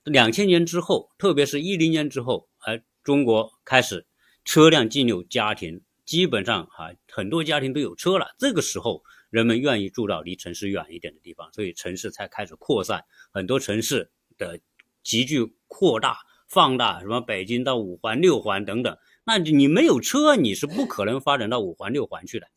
[0.03, 2.81] 两千年之后，特别是一零年之后，呃。
[3.05, 4.08] 中国开始
[4.45, 8.34] 车辆进入家庭，基本上哈很多家庭都有车了。
[8.39, 13.03] 这个时候，人们愿意住到离城市远一点的地方，所以城市才开始扩散。
[13.31, 14.60] 很多城市的
[15.03, 18.97] 急剧扩大、放大，什么北京到五环、六环等等。
[19.23, 22.47] 那你没有车，你是不可能发展到五环、六环去的。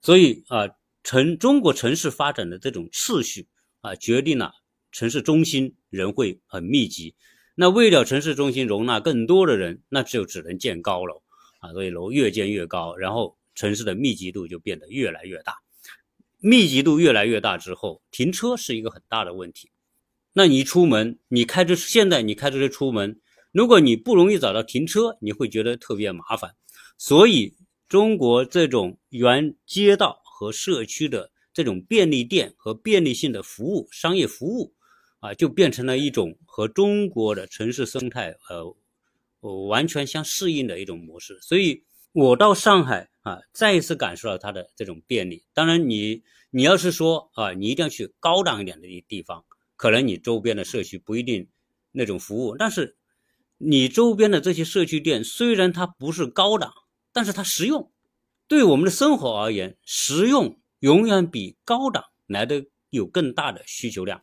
[0.00, 0.66] 所以啊，
[1.02, 3.48] 城中国城市发展的这种次序
[3.80, 4.52] 啊，决定了
[4.90, 7.14] 城市中心人会很密集。
[7.54, 11.22] 那为了城市中心容纳更多的人，那就只能建高楼
[11.60, 15.56] 啊，所以楼越建越高，然后城市的密集度就变得越来越大。
[16.38, 19.70] 密集度越来越大之后，停车是一个很大的问题。
[20.32, 23.20] 那你出门，你开着现在你开着车出门，
[23.52, 26.54] 如果你不容易找到停车，你会觉得特别麻烦。
[26.96, 27.54] 所以，
[27.86, 34.74] 中国这种原街道和社区的这种便利店和便利性的服务、商业服务。
[35.22, 38.74] 啊，就变成了一种和中国的城市生态呃，
[39.68, 41.38] 完全相适应的一种模式。
[41.40, 45.44] 所以，我到上海啊，再一次感受到它的这种便利。
[45.54, 49.44] 当然，你你要是说啊，你一定要去高档一点的地地方，
[49.76, 51.46] 可能你周边的社区不一定
[51.92, 52.56] 那种服务。
[52.56, 52.96] 但是，
[53.58, 56.74] 你周边的这些社区店虽然它不是高档，
[57.12, 57.91] 但是它实用。
[58.52, 64.22] 对我们的生活而言，实用永远比高档来的有更大的需求量。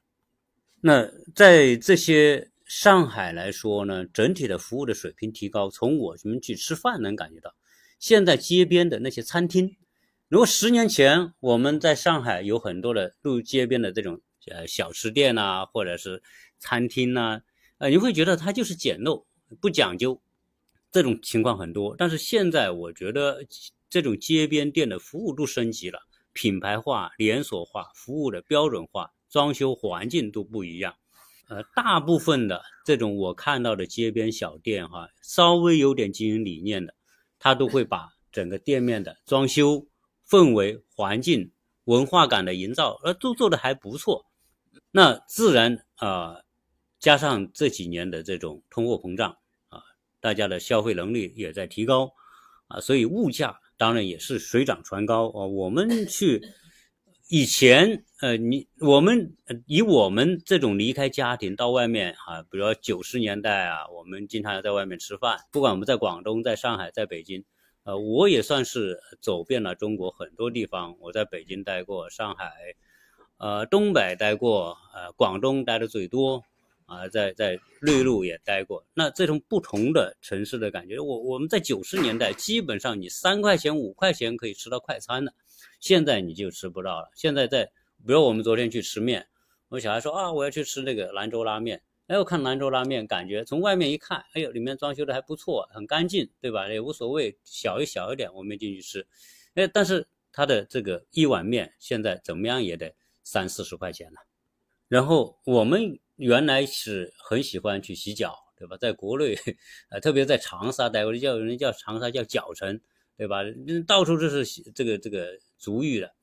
[0.81, 7.55] 那在这些上海来说呢，整体的服务的水平提高，从我们去吃饭能感觉到。
[7.97, 9.75] 现在街边的那些餐厅，
[10.27, 16.21] 如果十年前我们在上海有很多的路街边的这种呃小吃店呐，或者是
[16.59, 17.41] 餐厅呐，
[17.79, 19.25] 呃，你会觉得它就是简陋
[19.59, 20.21] 不讲究，
[20.91, 21.95] 这种情况很多。
[21.97, 23.43] 但是现在我觉得
[23.89, 25.99] 这种街边店的服务都升级了，
[26.33, 29.11] 品牌化、连锁化，服务的标准化。
[29.31, 30.95] 装修环境都不一样，
[31.49, 36.95] 呃，大部分的这种我看到的街边小店哈，稍微有点经营理念的，
[37.37, 39.85] 他都会把整个店面的装修、
[40.27, 41.51] 氛围、环境、
[41.83, 44.25] 文化感的营造，呃，都做的还不错。
[44.89, 46.41] 那自然啊，
[46.99, 49.83] 加上这几年的这种通货膨胀啊，
[50.19, 52.11] 大家的消费能力也在提高
[52.67, 55.47] 啊，所以物价当然也是水涨船高啊。
[55.47, 56.43] 我们去
[57.29, 67.45] 以前呃，你我们以我们这种离开家庭到外面啊，比如说九十年代啊，我们经常要在外面吃饭，不管我们在广东、在上海、在北京，
[67.85, 70.95] 呃，我也算是走遍了中国很多地方。
[70.99, 72.51] 我在北京待过，上海。
[73.37, 76.43] 呃，东北待过，呃，广东待的最多，
[76.89, 78.83] 啊，在在内陆也待过。
[78.93, 85.33] 那这种不同的城市的感觉，我我们在九十年代，基本上你三块钱、五块钱可以吃到快餐的，
[85.79, 87.09] 现在你就吃不到了。
[87.15, 87.65] 现在在，
[88.05, 89.27] 比如我们昨天去吃面，
[89.69, 91.81] 我小孩说啊，我要去吃那个兰州拉面。
[92.07, 96.67] 哎，我看兰州拉面，感觉从外面一看，哎呦，里面装修的还不错，很干净，对吧？
[96.67, 99.05] 也无所谓，小一小一点，我们进去吃。
[99.53, 102.93] 哎，但是它的这个一碗面，现在怎么样也得。
[103.21, 104.17] 三四十块钱了，
[104.87, 108.77] 然后我们原来是很喜欢去洗脚，对吧？
[108.77, 109.35] 在国内，
[109.89, 112.79] 呃，特别在长沙待过，叫人叫长沙叫脚城，
[113.17, 113.39] 对吧？
[113.87, 116.13] 到处都是这个这个足浴的。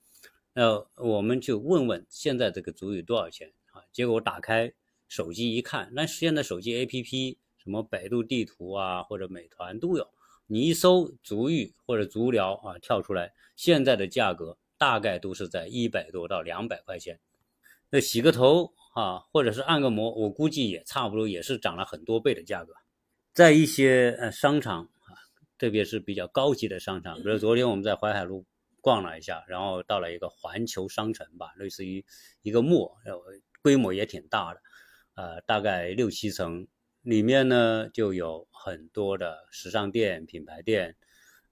[0.52, 3.82] 呃，我们就问问现在这个足浴多少钱啊？
[3.90, 4.72] 结果我打开
[5.08, 10.08] 手机一看，那现在手机 APP 什么百度地图啊，或者美团都有，
[10.46, 14.58] 你一搜足浴或者足疗啊，跳出来现在的价格。
[14.78, 17.18] 大概都是在一百多到两百块钱，
[17.88, 22.72] 那洗个头啊，或者是按个摩，我估计也差不多也是涨了很多倍的价格。
[23.34, 25.12] 在一些呃商场啊，
[25.58, 28.46] 特别是比较高级的商场，比如昨天我们在淮海路
[28.80, 32.02] 逛了一下，然后到了一个环球商城吧，类似于
[32.40, 32.94] 一个 mall，
[33.60, 34.60] 规模也挺大的，
[35.14, 36.66] 呃，大概六七层，
[37.02, 40.96] 里面呢就有很多的时尚店、品牌店，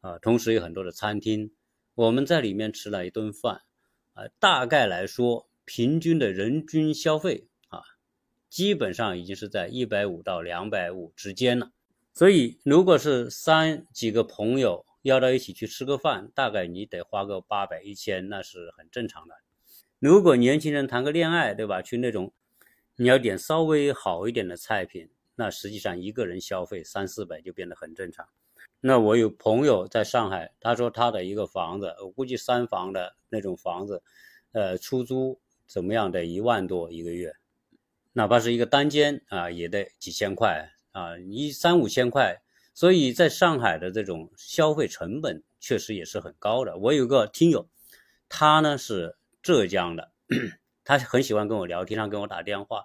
[0.01, 1.53] 啊，同时有很多的餐厅。
[1.95, 3.61] 我们在里面吃了一顿饭，
[4.15, 7.83] 啊，大概来说，平均的人均消费啊，
[8.49, 11.71] 基本上已经是在一百五到两百五之间了。
[12.13, 19.35] 所以，如果是三几个朋友要到一起去吃个饭，大概你得花个八百一千，那是很正常的。
[19.99, 21.83] 如果年轻人谈个恋爱，对吧？
[21.83, 22.33] 去那种
[22.97, 28.29] 你要点稍微好一点的菜品，那实际上一个人消费三四百就变得很正常。
[28.81, 34.03] 那我有朋友在上海，他说他的一个房子，我估计三房的那种房子，
[34.53, 37.35] 呃，出租怎么样得一万多一个月，
[38.13, 42.43] 哪怕是一个单间啊，也得几千块啊，一三五千块。
[42.75, 46.77] 所以在上海的这种消费成本确实也是很高的。
[46.79, 47.69] 我有个听友，
[48.29, 50.13] 他呢是浙江的，
[50.85, 52.85] 他很喜欢跟我聊，经常跟我打电话。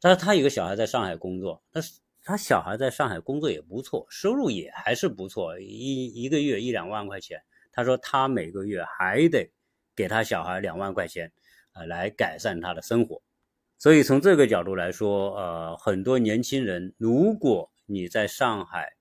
[0.00, 1.80] 他说他有个小孩在上海工作，他。
[2.22, 7.42] 他小孩在上海工作也不错，收入也还是不错，一一个月一两万块钱。
[7.72, 9.50] 他说他每个月还得
[9.96, 11.32] 给他小孩两万块钱，
[11.86, 13.22] 来改善他的生活。
[13.78, 18.92] 所以从这个角度来说，呃，很多年轻人，如果你在上海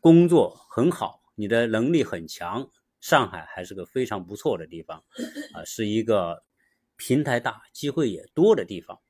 [0.00, 5.02] 工作很好，你的能力很强，上海还是个非常不错的地方，
[5.54, 6.44] 啊，是一个
[6.96, 9.00] 平台大、机会也多的地方。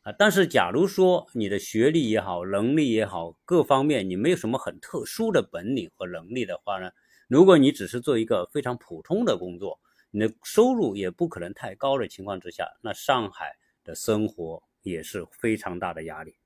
[0.00, 6.90] 啊，但是假如说你的学历也好，能力也好，各方面你没有什么很特殊的本领和能力的话呢，
[7.28, 9.80] 如果你只是做一个非常普通的工作，
[10.14, 16.36] 你的收入也不可能太高的情况之下，那上海的生活也是非常大的压力。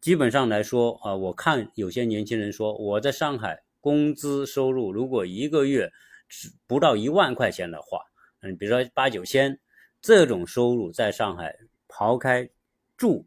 [0.00, 5.88] 基本上来说啊，我看有些年轻人说，我在上海工资收入如果一个月
[6.28, 8.00] 只不到一万块钱的话，
[8.40, 9.56] 嗯，比如说八九千
[10.00, 12.50] 这种收入，在上海刨开。
[12.96, 13.26] 住、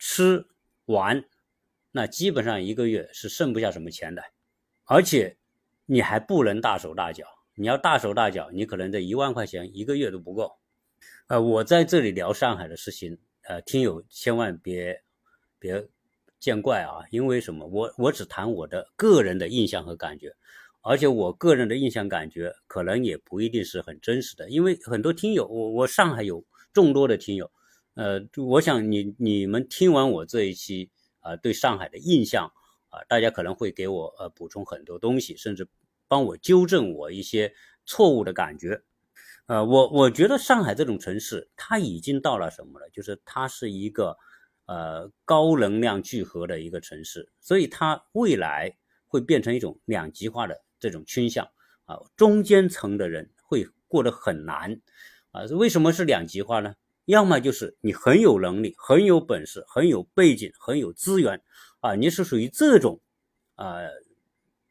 [0.00, 0.44] 吃、
[0.86, 1.24] 玩，
[1.92, 4.20] 那基本上一个月是剩不下什么钱的，
[4.84, 5.36] 而且
[5.84, 7.24] 你还不能大手大脚。
[7.58, 10.58] 你要大手大脚，你可能这一万块钱一个月都不够。
[11.26, 15.02] 呃，我在这里聊上海的事情，呃，听友千万别
[15.58, 15.88] 别
[16.38, 17.66] 见怪啊，因为什么？
[17.66, 20.36] 我我只谈我的个人的印象和感觉，
[20.82, 27.50] 而且我个人的印象感觉可能也不一定是很真实的，因为很多听友，我我上海有众多的听友。
[27.94, 30.90] 呃，我想你你们听完我这一期
[31.20, 32.52] 啊，对上海的印象
[32.90, 35.66] 啊，大家可能会给我呃补充很多东西，甚至
[36.08, 38.82] 帮我纠正我一些错误的感觉。
[39.46, 42.90] 呃，我我觉得上海这种城市，它已经到了什么了？
[42.90, 44.16] 就是它是一个
[44.66, 51.48] 呃高能量聚合的一个城市，所以它未来会变成一种两极化的这种倾向
[51.84, 54.80] 啊，中间层的人会过得很难
[55.30, 55.44] 啊。
[55.52, 56.74] 为什么是两极化呢？
[57.04, 61.40] 要么就是你很有能力、很有本事、很有背景、很有资源，
[61.78, 63.00] 啊，你是属于这种，
[63.54, 63.90] 呃，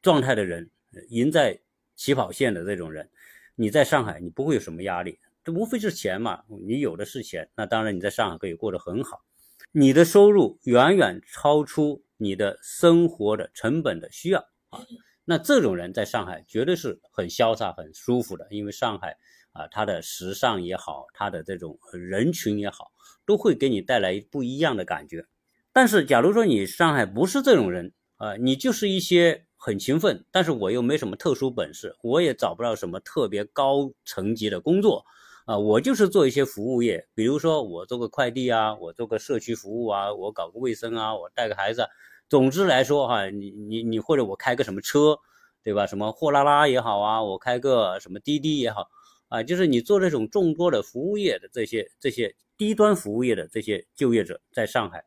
[0.01, 0.69] 状态的人，
[1.09, 1.59] 赢在
[1.95, 3.09] 起跑线的这种人，
[3.55, 9.23] 你在上海你不会有什么压力，这无非是钱嘛，你有的是钱，那当然你在上海可以过得很好，
[9.71, 14.79] 你的收入远远超出你的生活的成本的需要啊，
[15.23, 19.17] 那这种人在上海绝对是很潇洒、很舒服的，因为上海
[19.51, 22.91] 啊，它的时尚也好，它的这种人群也好，
[23.25, 25.25] 都会给你带来不一样的感觉。
[25.71, 35.03] 但是，假如说你上海不是这种人啊，你就是一些很勤奋，但是我又没什么特殊本事，我也找不到什么特别高层级的工作
[35.45, 41.87] 啊，我就是做一些服务业，比如说我做个快递啊，我做个社区服务啊，我搞个卫生啊，我带个孩子，
[42.29, 45.17] 总之来说哈，你你你或者我开个什么车，
[45.63, 45.87] 对吧？
[45.87, 48.87] 什么货拉拉也好啊，我开个什么滴滴也好
[49.29, 55.03] 啊，就是你做这种众多的服务业的这些这些低端服务业的这些就业者，在上海。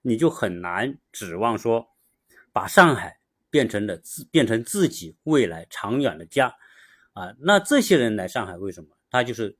[0.00, 1.88] 你就很难指望说，
[2.52, 3.17] 把上海
[3.50, 6.54] 变成了自变成自己未来长远的家，
[7.12, 8.90] 啊，那这些人来上海为什么？
[9.10, 9.56] 他就是，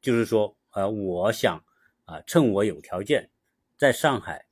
[0.00, 1.62] 就是说，呃，我想
[2.04, 3.30] 啊，趁我有条件，
[3.76, 4.46] 在上海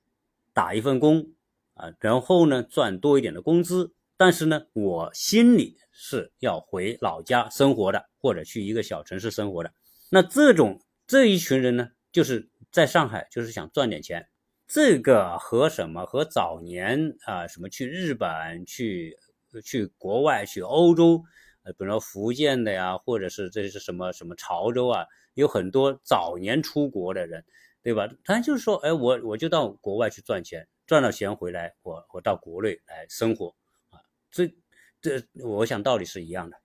[0.53, 1.33] 打一份工，
[1.75, 9.73] 啊，然后呢赚多一点的工资，但是呢，我心里是要回老家生活的，或者去一个小城市生活的。
[10.11, 14.29] 那这种这一群人呢，就是在上海就是想赚点钱。
[14.67, 19.17] 这个和什么和早年啊什么去日本去
[19.63, 21.23] 去国外去欧洲，
[21.63, 27.45] 呃，比如说福建的呀，或者是这是什么什么潮州啊，有很多早年出国的人，
[27.83, 28.09] 对吧？
[28.25, 33.55] 他就是说，哎，我我就到国外去赚钱，赚到钱回来，我我到国内来生活
[33.91, 34.01] 啊。
[34.31, 34.53] 这
[35.01, 36.57] 这，我想道理是一样的。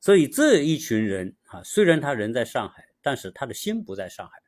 [0.00, 4.42] 所以这一群人啊，虽然他人在上海，但是他的心不在上海。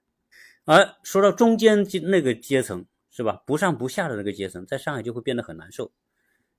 [0.70, 3.42] 而说到中间那个阶层，是吧？
[3.46, 5.90] 不上不下的那个阶层，在上海就会变得很难受。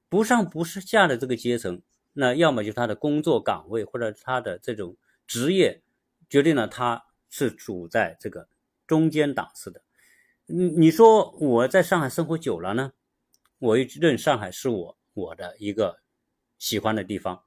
[0.09, 5.83] 不上不下的这个阶层，那要么就是他的工作岗位或者他的这种职业，
[6.27, 8.47] 决定了他是处在这个
[8.87, 9.83] 中间档次的。
[10.47, 12.93] 你你说我在上海生活久了呢，
[13.59, 15.99] 我一认上海是我我的一个
[16.57, 17.43] 喜欢的地方。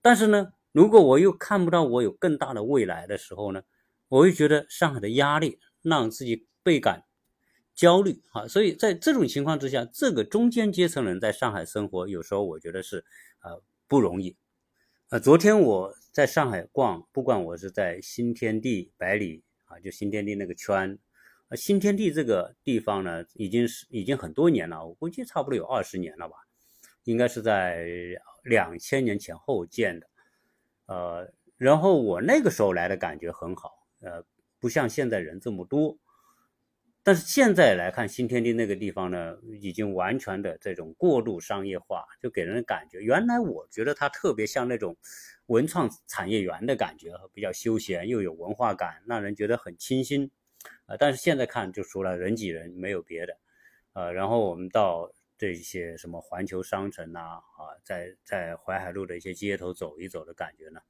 [0.00, 3.64] 但是呢，如果我又看不到我有更大的未来的时候呢，
[4.06, 5.58] 我又觉得上海的压力。
[5.84, 7.04] 让自己倍感
[7.74, 13.04] 焦虑啊，所以在这种情况之下，这个中间阶层人在上海生活，有时候我觉得是
[13.42, 14.36] 呃不容易。
[15.10, 20.98] 呃，昨天我在上海逛，不管我是在新天地、百里啊，就新天地那个圈，
[21.48, 26.36] 呃，新天地这个地方呢，已经是已经很多年了，我估计差不多有二十年了吧，
[27.04, 27.86] 应该是在
[28.44, 30.06] 两千年前后建的。
[30.86, 34.24] 呃，然后我那个时候来的感觉很好，呃。
[34.64, 35.98] 不像现在人这么多，
[37.02, 44.96] 但是现在来看新天地那个地方呢，已经完全的这种过度商业化，就给人的感觉，原来我觉得它特别像那种
[45.48, 50.30] 文创产业园的感觉，比较休闲又有文化感，让人觉得很清新。
[50.86, 53.36] 啊，但是现在看就除了人挤人没有别的。
[53.92, 60.80] 呃，然后我们到这些什么环球商城呐，啊，在在淮海路的一些街头走一走的感觉呢，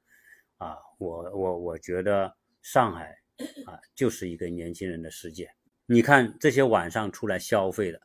[0.59, 3.24] 啊，我我我觉得上海。
[3.65, 5.49] 啊，就是一个年轻人的世界。
[5.85, 8.01] 你看这些晚上出来消费的，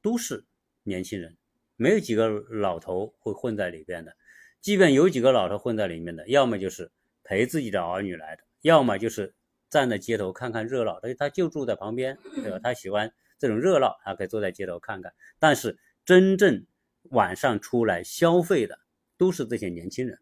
[0.00, 0.44] 都是
[0.84, 1.36] 年轻人，
[1.76, 4.16] 没有几个老头会混在里边的。
[4.60, 6.90] 即便有几个老头混在里面的，要么就是
[7.22, 9.34] 陪自己的儿女来的，要么就是
[9.68, 10.98] 站在街头看看热闹。
[11.00, 12.58] 他他就住在旁边，对吧？
[12.62, 15.12] 他喜欢这种热闹，他可以坐在街头看看。
[15.38, 16.66] 但是真正
[17.10, 18.78] 晚上出来消费的，
[19.16, 20.18] 都是这些年轻人。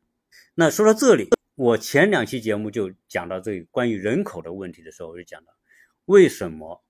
[0.55, 1.36] 那说到这里。
[1.57, 5.51] 我前两期节目就讲到这个关于人口的问题的时候，我就讲到
[6.05, 6.85] 为什么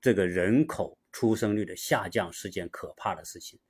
[0.00, 3.60] 这个人口出生率的下降是件可怕的事情。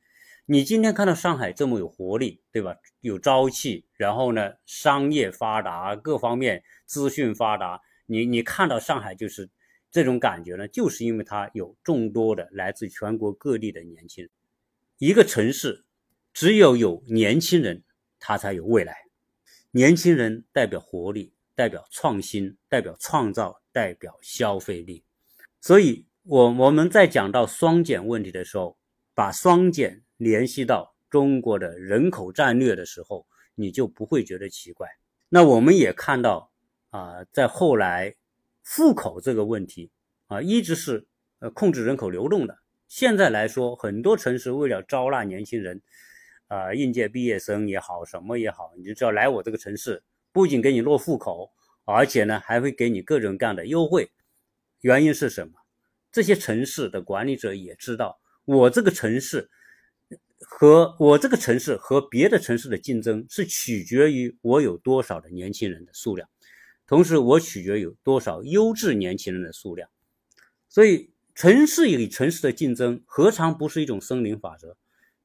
[0.47, 2.77] 你今天看到上海这么有活力，对吧？
[3.01, 9.51] 有朝气，然后呢，商业发达，各方面资讯发达，你你看到上海就是
[9.91, 14.31] 这种感觉呢，就是因为它有众多的来自全国各地的年轻人。
[14.99, 15.85] 一个城市
[16.33, 17.83] 只有有年轻人，
[18.21, 19.08] 它才有未来。
[19.71, 25.05] 年轻人代表活力，代表创新，代表创造，代表消费力。
[25.61, 28.79] 所以，我我们在讲到双减问题的时候，
[29.15, 34.89] 把双减联系到中国的人口战略的时候，你就不会觉得奇怪。
[35.29, 36.51] 那我们也看到
[36.89, 38.15] 啊，在后来
[38.65, 39.91] 户口这个问题
[40.29, 41.07] 啊，一直是
[41.41, 42.59] 呃控制人口流动的。
[42.89, 45.83] 现在来说，很多城市为了招纳年轻人。
[46.49, 51.53] 啊，应届毕业生也好，什么也好，你就只要来我这个城市，不仅给你落户口，
[51.85, 54.11] 而且呢，还会给你各种各样的优惠。
[54.81, 55.55] 原因是什么？
[56.11, 59.51] 这些城市的管理者也知道，我这个城市
[60.41, 66.31] 和我这个城市和别的城市的竞争是取决于我有多少的年轻人的数量，
[66.87, 69.91] 同时我取决有多少优质年轻人的数量。
[70.71, 74.77] 所以，城市与城市的竞争何尝不是一种森林法则？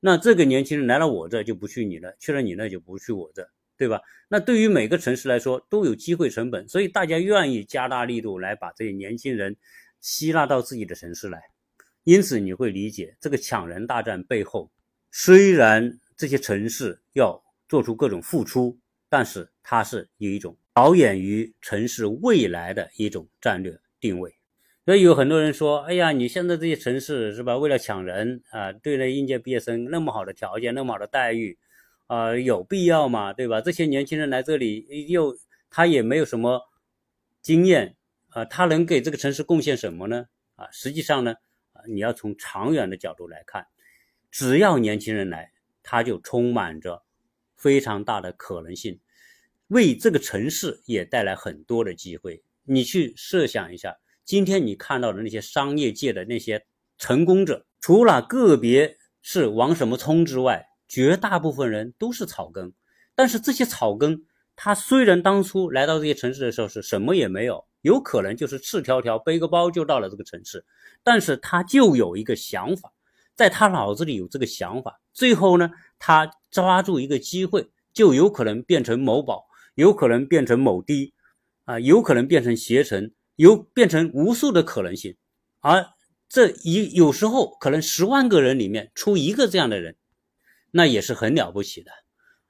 [0.05, 3.47] 那这个年轻人来了我这就不去你那，去了你那就不去我这，
[3.77, 4.01] 对吧？
[4.27, 9.55] 那对于每个城市来说都有机会成本，所以大家愿意加大力度来把这些年轻人
[10.01, 11.41] 吸纳到自己的城市来。
[12.03, 14.69] 因此，你会理解这个抢人大战背后。
[15.09, 18.77] 虽然这些城市要做出各种付出，
[19.07, 24.35] 但是它是有一种着眼于城市未来的一种战略定位。
[24.85, 27.57] 所以有很多人说：“哎呀，你现在这些城市是吧？
[27.57, 31.57] 为了抢人啊，对那应届毕业生那么好的条件，那么好的待遇，
[32.07, 33.31] 啊，有必要吗？
[33.31, 33.61] 对吧？
[33.61, 35.37] 这些年轻人来这里又
[35.69, 36.61] 他也没有什么
[37.41, 37.95] 经验
[38.29, 40.25] 啊，他能给这个城市贡献什么呢？
[40.55, 41.35] 啊，实际上呢，
[41.87, 43.65] 你要从长远的角度来看。”
[44.31, 45.51] 只要年轻人来，
[45.83, 47.03] 他就充满着
[47.55, 48.99] 非常大的可能性，
[49.67, 52.43] 为这个城市也带来很多的机会。
[52.63, 56.65] 你去设想一下，今天你看到的那些商业界的那些
[56.97, 62.73] 成功者，除了个别是王什么聪之外，绝大部分人都是草根。
[63.15, 64.23] 但是这些草根，
[64.55, 70.65] 他虽然当初来到这些城市的时候是什么也没有，有可能就是赤条条背个包就到了这个城市，
[71.03, 72.93] 但是他就有一个想法。
[73.35, 81.15] 在他脑子里有这个想法，最后呢，他抓住一个机会，就有可能变成某宝，有可能变成某滴，
[81.65, 85.17] 啊，有可能变成携程，有变成无数的可能性。
[85.59, 85.85] 而
[86.29, 89.95] 这一有时候可能十万个人里面出一个这样的人，
[90.71, 91.91] 那也是很了不起的。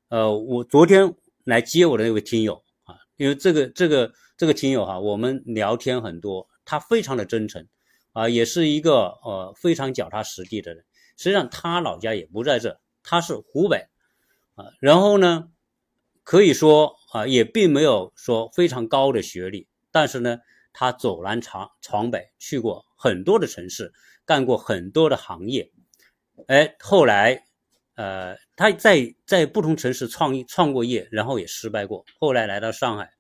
[0.10, 7.68] 呃，我昨天来接我的那位听友啊，因为这个这个这个听友哈，我们聊天很多，他非常的真诚。
[8.14, 10.86] 啊，也是一个呃非常脚踏实地的人。
[11.18, 13.88] 实际上，他老家也不在这，他是湖北
[14.54, 14.66] 啊。
[14.80, 15.50] 然后呢，
[16.24, 20.38] 可以说啊，也并没有说非常高的学历，但是呢，
[20.74, 23.94] 他走南闯闯北，去过很多的城市，
[24.26, 25.72] 干过很多的行业。
[26.48, 27.46] 哎，后来
[27.96, 32.04] 呃，他在在不同城市创业创过业，然后也失败过。
[32.20, 33.12] 后来来到上海，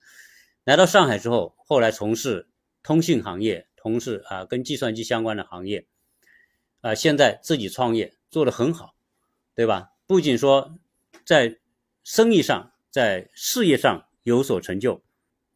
[0.66, 2.50] 来到上海之后，后来从事
[2.82, 3.68] 通信行业。
[3.84, 5.86] 从事啊跟计算机相关的行业，
[6.80, 8.96] 啊现在自己创业做得很好，
[9.56, 9.90] 对吧？
[10.08, 10.80] 不仅说
[11.26, 11.60] 在
[12.06, 15.04] 生意上、在事业上有所成就，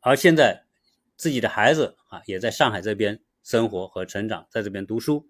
[0.02, 0.66] 而现在
[1.18, 5.28] 自己的孩子啊也在上海这边生活和成长，在这边读书。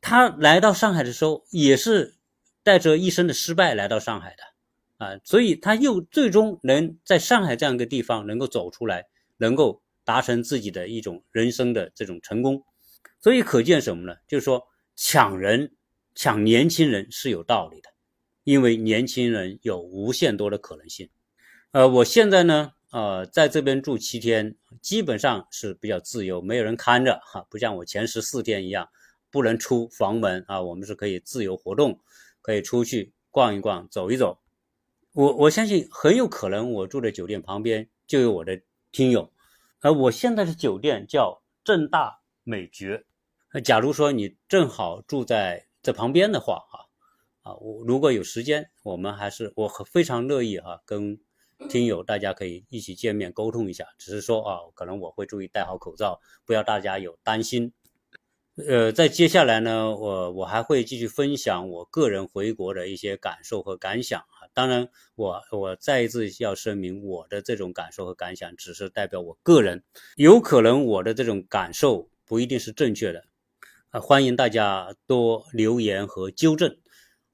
[0.00, 2.16] 他来到上海的时候，也是
[2.62, 9.06] 带着一生的失败来到上海的啊，所以他又最终能在上海这样一个地方能够走出来，
[9.38, 9.80] 能够。
[10.04, 12.64] 达成自己的一种人生的这种成功，
[13.20, 14.16] 所以可见什么呢？
[14.26, 14.66] 就是说
[14.96, 15.76] 抢人、
[16.16, 17.88] 抢年轻人是有道理的，
[18.42, 21.08] 因为年轻人有无限多的可能性。
[21.70, 28.86] 呃，我现在呢，呃，在这边住七天，基本上是比较自由，没有人看着哈，不像我前十四天一样
[29.30, 31.98] 不能出房门啊，我们是可以自由活动，
[32.42, 34.38] 可以出去逛一逛、走一走。
[35.14, 38.60] 我我相信很有可能我住的酒店旁边就有我的
[38.92, 39.32] 听友。
[39.80, 43.04] 而我现在的酒店叫正大美爵。
[43.52, 46.76] 那假如说你正好住在这旁边的话，啊
[47.42, 51.18] 啊，我如果有时间，我们还是我非常乐意啊，跟
[51.68, 53.86] 听友大家可以一起见面沟通一下。
[53.98, 57.72] 只是说啊，可能我会注意戴好口罩，不要大家有担心。
[58.68, 64.44] 呃，在接下来呢，我我还会继续分享我个人回国的一些感受和感想啊。
[64.52, 69.82] 当然，我我再一次要声明，我的这种感受和感想只是代表我个人，
[70.16, 73.24] 有可能我的这种感受不一定是正确的，
[73.88, 76.76] 啊，欢迎大家多留言和纠正。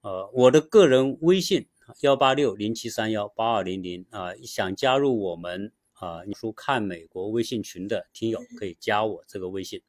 [0.03, 1.67] 呃，我的个人微信
[2.03, 9.83] 幺八六零七三幺八二零零啊，想加入我们啊，你说看美国微信群的听友可以加我这个微信。